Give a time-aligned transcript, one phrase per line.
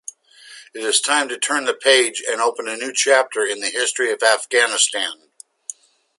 [0.73, 4.23] It is time to turn the page and open new chapter in the history of
[4.23, 5.29] Afghanistan.